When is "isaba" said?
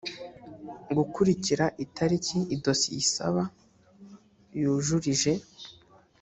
3.05-3.43